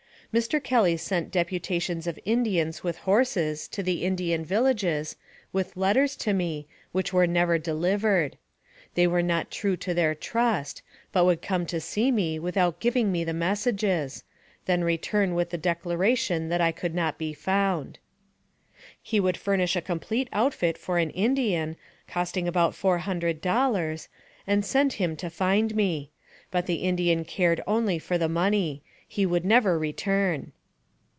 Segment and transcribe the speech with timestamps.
[0.33, 0.63] Mr.
[0.63, 5.17] Kelly sent deputations of Indians with horses, to the Indian villages,
[5.51, 8.37] with letters to me, which were never delivered.
[8.93, 13.11] They were not true to their trust, but would come to see me without giving
[13.11, 14.23] me the mes sages,
[14.67, 17.99] then return with the declaration that I could not be found.
[19.03, 21.75] He would furnish a complete outfit for an Indian,
[22.07, 24.07] costing about four hundred dollars,
[24.47, 26.09] and send him to find me;
[26.49, 28.81] but the Indian cared only for the money;
[29.13, 30.49] he would never return.